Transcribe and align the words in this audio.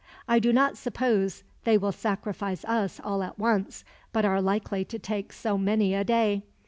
I 0.27 0.39
do 0.39 0.51
not 0.51 0.79
suppose 0.79 1.43
they 1.63 1.77
will 1.77 1.91
sacrifice 1.91 2.65
us 2.65 2.99
all 3.03 3.21
at 3.21 3.37
once, 3.37 3.85
but 4.11 4.25
are 4.25 4.41
likely 4.41 4.83
to 4.83 4.97
take 4.97 5.31
so 5.31 5.59
many 5.59 5.93
a 5.93 6.03
day. 6.03 6.41